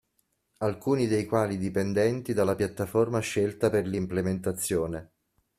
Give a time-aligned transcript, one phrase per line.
[0.61, 5.11] Alcuni dei quali dipendenti dalla piattaforma scelta per l'implementazione.